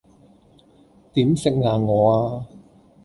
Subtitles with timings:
[1.13, 2.57] 點食硬我呀?